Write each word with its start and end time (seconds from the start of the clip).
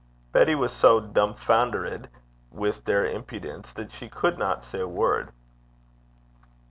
Betty 0.31 0.55
was 0.55 0.73
so 0.73 0.99
dumfoundered 0.99 2.07
with 2.49 2.85
their 2.85 3.05
impudence 3.05 3.71
that 3.73 3.91
she 3.91 4.09
could 4.09 4.39
not 4.39 4.65
say 4.65 4.79
a 4.79 4.87
word. 4.87 5.31